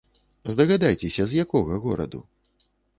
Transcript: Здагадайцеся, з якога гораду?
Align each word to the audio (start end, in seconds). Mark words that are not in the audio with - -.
Здагадайцеся, 0.53 1.29
з 1.31 1.39
якога 1.47 1.81
гораду? 1.87 2.27